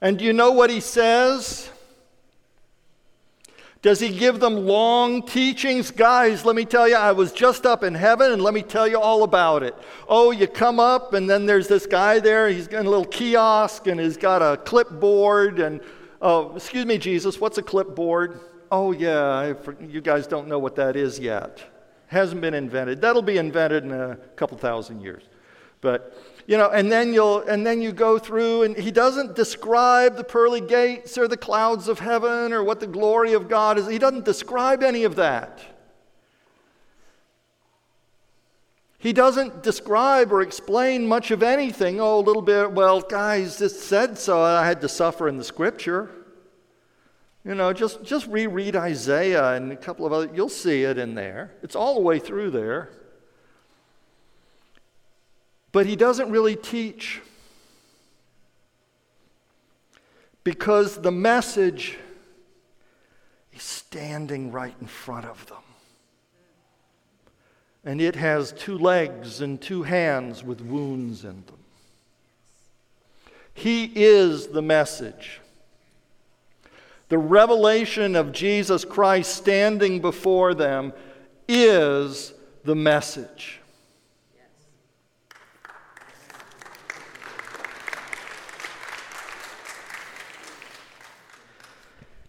[0.00, 1.70] And do you know what he says?
[3.82, 5.90] Does he give them long teachings?
[5.90, 8.88] Guys, let me tell you, I was just up in heaven and let me tell
[8.88, 9.74] you all about it.
[10.08, 12.48] Oh, you come up and then there's this guy there.
[12.48, 15.58] He's got a little kiosk and he's got a clipboard.
[15.58, 15.80] And,
[16.22, 18.40] oh, excuse me, Jesus, what's a clipboard?
[18.70, 21.71] Oh, yeah, you guys don't know what that is yet
[22.12, 23.00] hasn't been invented.
[23.00, 25.24] That'll be invented in a couple thousand years.
[25.80, 30.16] But you know, and then you'll and then you go through and he doesn't describe
[30.16, 33.88] the pearly gates or the clouds of heaven or what the glory of God is.
[33.88, 35.60] He doesn't describe any of that.
[38.98, 42.00] He doesn't describe or explain much of anything.
[42.00, 44.40] Oh, a little bit, well, guys, this said so.
[44.40, 46.08] I had to suffer in the scripture.
[47.44, 51.14] You know, just, just reread Isaiah and a couple of other, you'll see it in
[51.14, 51.52] there.
[51.62, 52.90] It's all the way through there.
[55.72, 57.20] But he doesn't really teach
[60.44, 61.98] because the message
[63.52, 65.58] is standing right in front of them.
[67.84, 71.58] And it has two legs and two hands with wounds in them.
[73.54, 75.41] He is the message.
[77.12, 80.94] The revelation of Jesus Christ standing before them
[81.46, 82.32] is
[82.64, 83.60] the message.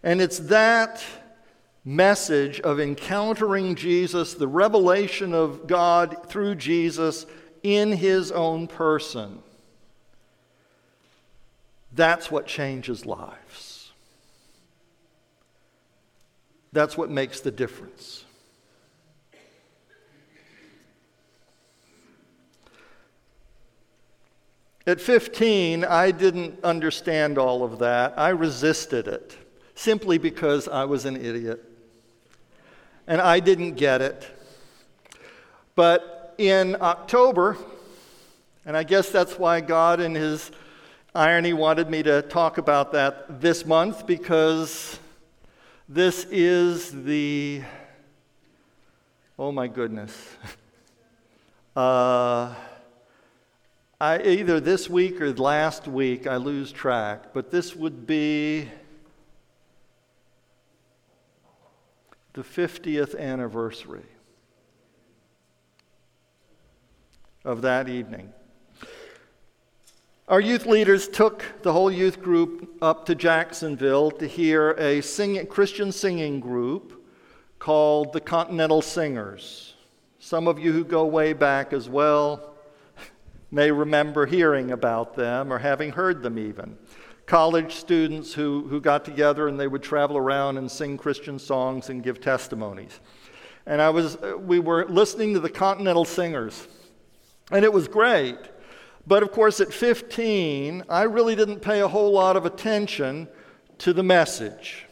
[0.02, 1.02] And it's that
[1.82, 7.24] message of encountering Jesus, the revelation of God through Jesus
[7.62, 9.38] in his own person.
[11.90, 13.73] That's what changes lives.
[16.74, 18.24] That's what makes the difference.
[24.84, 28.18] At 15, I didn't understand all of that.
[28.18, 29.38] I resisted it
[29.76, 31.64] simply because I was an idiot.
[33.06, 34.26] And I didn't get it.
[35.76, 37.56] But in October,
[38.66, 40.50] and I guess that's why God, in His
[41.14, 44.98] irony, wanted me to talk about that this month because
[45.88, 47.62] this is the,
[49.38, 50.36] oh my goodness.
[51.76, 52.54] Uh,
[54.00, 58.68] I, either this week or last week, I lose track, but this would be
[62.34, 64.06] the 50th anniversary
[67.44, 68.32] of that evening.
[70.26, 75.46] Our youth leaders took the whole youth group up to Jacksonville to hear a sing-
[75.48, 77.04] Christian singing group
[77.58, 79.74] called the Continental Singers.
[80.18, 82.54] Some of you who go way back as well
[83.50, 86.78] may remember hearing about them or having heard them even.
[87.26, 91.90] College students who, who got together and they would travel around and sing Christian songs
[91.90, 92.98] and give testimonies.
[93.66, 96.66] And I was, uh, we were listening to the Continental Singers,
[97.52, 98.38] and it was great.
[99.06, 103.28] But of course, at 15, I really didn't pay a whole lot of attention
[103.78, 104.86] to the message.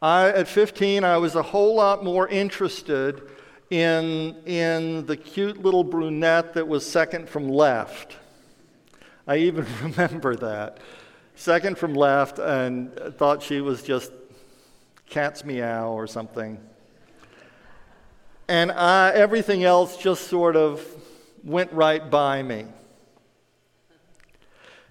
[0.00, 3.22] I, at 15, I was a whole lot more interested
[3.70, 8.16] in, in the cute little brunette that was second from left.
[9.26, 10.78] I even remember that.
[11.34, 14.12] Second from left, and thought she was just
[15.08, 16.60] cat's meow or something.
[18.46, 20.86] And I, everything else just sort of
[21.44, 22.66] went right by me.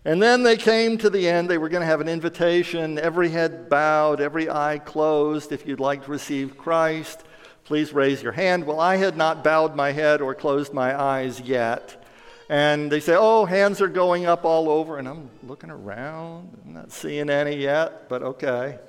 [0.05, 1.49] And then they came to the end.
[1.49, 5.51] They were going to have an invitation, every head bowed, every eye closed.
[5.51, 7.23] If you'd like to receive Christ,
[7.63, 8.65] please raise your hand.
[8.65, 12.03] Well, I had not bowed my head or closed my eyes yet.
[12.49, 14.97] And they say, Oh, hands are going up all over.
[14.97, 16.57] And I'm looking around.
[16.65, 18.79] I'm not seeing any yet, but okay.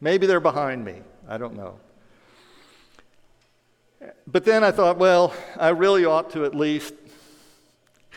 [0.00, 0.96] Maybe they're behind me.
[1.28, 1.78] I don't know.
[4.26, 6.94] But then I thought, well, I really ought to at least.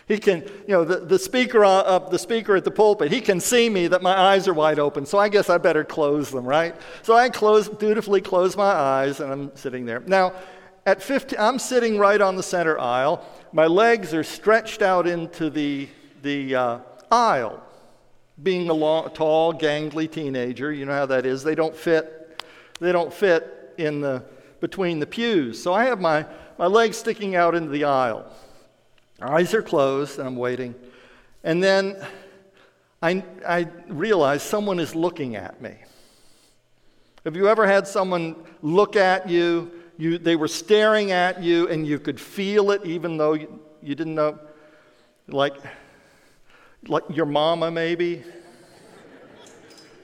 [0.07, 3.39] He can, you know, the, the speaker up, the speaker at the pulpit, he can
[3.39, 6.45] see me that my eyes are wide open, so I guess I better close them,
[6.45, 6.75] right?
[7.01, 10.01] So I close, dutifully close my eyes, and I'm sitting there.
[10.01, 10.33] Now,
[10.85, 13.25] at 50, I'm sitting right on the center aisle.
[13.53, 15.87] My legs are stretched out into the,
[16.23, 16.79] the uh,
[17.11, 17.63] aisle.
[18.41, 21.43] Being a long, tall, gangly teenager, you know how that is.
[21.43, 22.43] They don't fit.
[22.79, 24.23] They don't fit in the
[24.61, 25.61] between the pews.
[25.61, 26.25] So I have my,
[26.57, 28.31] my legs sticking out into the aisle.
[29.21, 30.73] Eyes are closed, and I'm waiting.
[31.43, 31.97] And then
[33.01, 35.75] I, I realize someone is looking at me.
[37.25, 39.71] Have you ever had someone look at you?
[39.97, 43.95] you they were staring at you, and you could feel it even though you, you
[43.95, 44.39] didn't know?
[45.27, 45.55] Like,
[46.87, 48.23] like your mama, maybe?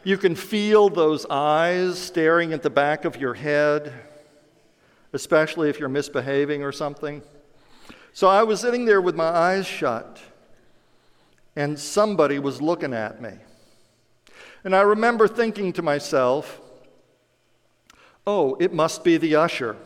[0.04, 3.94] You can feel those eyes staring at the back of your head
[5.14, 7.22] especially if you're misbehaving or something.
[8.14, 10.20] So I was sitting there with my eyes shut,
[11.56, 13.34] and somebody was looking at me.
[14.64, 16.60] And I remember thinking to myself,
[18.26, 19.78] oh, it must be the usher.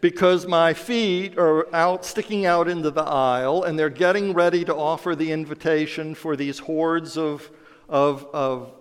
[0.00, 4.74] Because my feet are out, sticking out into the aisle, and they're getting ready to
[4.74, 7.50] offer the invitation for these hordes of,
[7.88, 8.72] of, of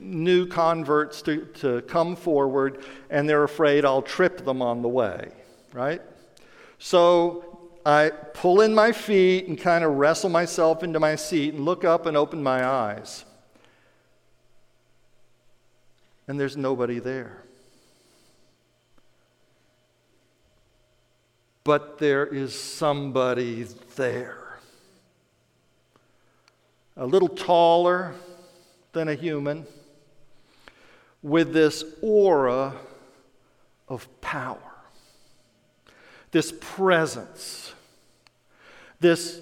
[0.00, 5.30] new converts to, to come forward, and they're afraid I'll trip them on the way,
[5.72, 6.00] right?
[6.78, 11.64] So I pull in my feet and kind of wrestle myself into my seat and
[11.64, 13.24] look up and open my eyes.
[16.28, 17.42] And there's nobody there.
[21.64, 23.64] But there is somebody
[23.96, 24.58] there.
[26.96, 28.14] A little taller
[28.92, 29.66] than a human
[31.22, 32.74] with this aura
[33.88, 34.58] of power,
[36.30, 37.74] this presence,
[39.00, 39.40] this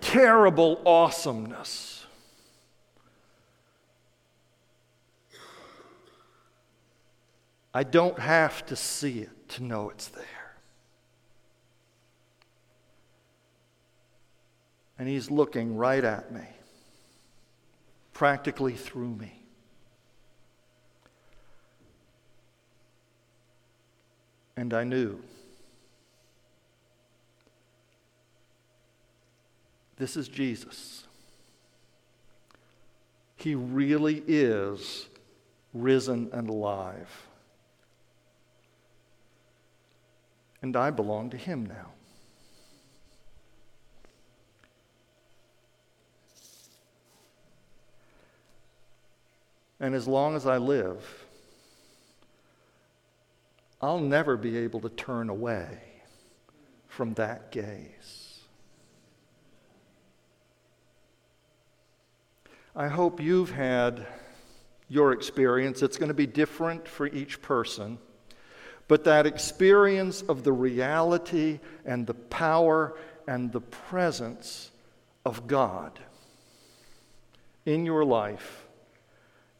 [0.00, 2.06] terrible awesomeness.
[7.72, 10.24] I don't have to see it to know it's there.
[14.98, 16.42] And he's looking right at me,
[18.12, 19.42] practically through me.
[24.58, 25.20] and I knew.
[29.96, 31.06] This is Jesus.
[33.36, 35.06] He really is
[35.72, 37.28] risen and alive.
[40.60, 41.92] And I belong to Him now.
[49.78, 51.27] And as long as I live,
[53.80, 55.78] I'll never be able to turn away
[56.88, 58.40] from that gaze.
[62.74, 64.06] I hope you've had
[64.88, 65.82] your experience.
[65.82, 67.98] It's going to be different for each person.
[68.88, 74.70] But that experience of the reality and the power and the presence
[75.26, 75.98] of God
[77.66, 78.66] in your life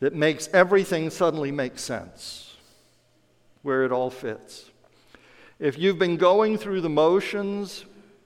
[0.01, 2.48] that makes everything suddenly make sense,
[3.63, 4.71] where it all fits.
[5.59, 7.85] If you've been going through the motions,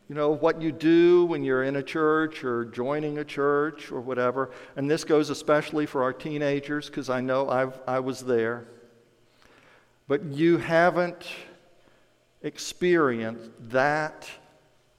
[0.08, 4.00] you know, what you do when you're in a church or joining a church or
[4.00, 8.64] whatever, and this goes especially for our teenagers because I know I've, I was there,
[10.08, 11.26] but you haven't
[12.42, 14.28] experienced that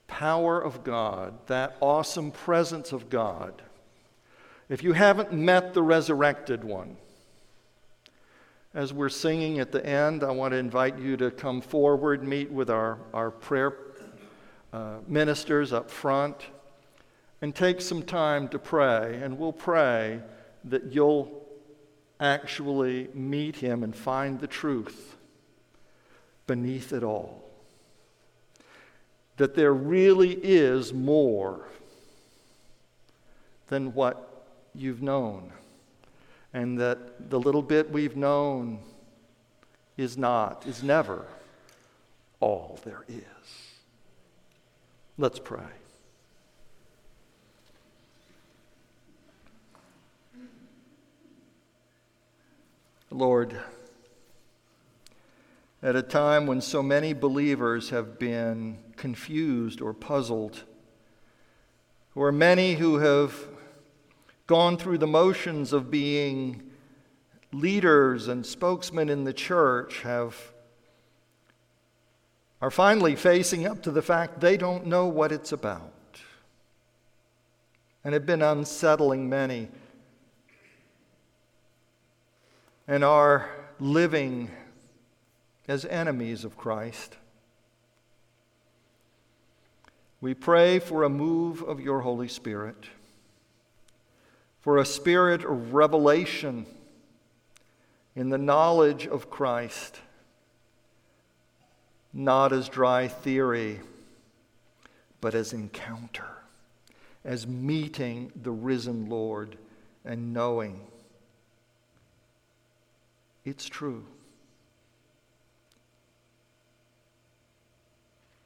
[0.08, 3.62] power of God, that awesome presence of God
[4.68, 6.96] if you haven't met the resurrected one,
[8.74, 12.50] as we're singing at the end, I want to invite you to come forward, meet
[12.50, 13.76] with our, our prayer
[14.72, 16.36] uh, ministers up front,
[17.40, 19.20] and take some time to pray.
[19.22, 20.20] And we'll pray
[20.64, 21.46] that you'll
[22.18, 25.16] actually meet him and find the truth
[26.48, 27.48] beneath it all.
[29.36, 31.68] That there really is more
[33.68, 35.52] than what you've known,
[36.54, 38.78] and that the little bit we've known
[39.96, 41.26] is not, is never
[42.38, 43.24] all there is.
[45.18, 45.60] Let's pray.
[53.10, 53.56] Lord,
[55.82, 60.62] at a time when so many believers have been confused or puzzled,
[62.14, 63.34] or many who have
[64.46, 66.70] gone through the motions of being
[67.52, 70.52] leaders and spokesmen in the church have
[72.60, 75.92] are finally facing up to the fact they don't know what it's about
[78.02, 79.68] and have been unsettling many
[82.86, 84.50] and are living
[85.68, 87.16] as enemies of Christ.
[90.20, 92.86] We pray for a move of your Holy Spirit
[94.64, 96.64] for a spirit of revelation
[98.16, 100.00] in the knowledge of Christ,
[102.14, 103.80] not as dry theory,
[105.20, 106.38] but as encounter,
[107.26, 109.58] as meeting the risen Lord
[110.02, 110.80] and knowing
[113.44, 114.06] it's true.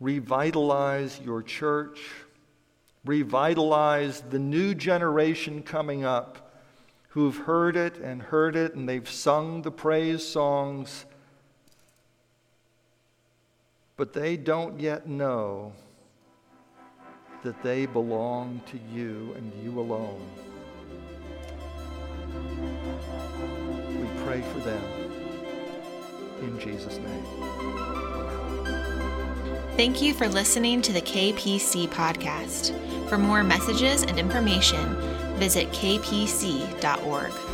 [0.01, 2.01] Revitalize your church
[3.09, 6.53] revitalize the new generation coming up
[7.09, 11.07] who've heard it and heard it and they've sung the praise songs,
[13.97, 15.73] but they don't yet know
[17.43, 20.21] that they belong to you and you alone.
[23.89, 24.85] We pray for them
[26.43, 27.98] in Jesus' name.
[29.79, 32.75] Thank you for listening to the KPC podcast.
[33.09, 34.97] For more messages and information,
[35.39, 37.48] visit kpc.org.